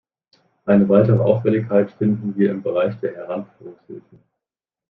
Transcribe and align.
Eine 0.65 0.89
weitere 0.89 1.19
Auffälligkeit 1.21 1.91
finden 1.91 2.35
wir 2.35 2.49
im 2.49 2.63
Bereich 2.63 2.99
der 3.01 3.13
Heranführungshilfen. 3.15 4.17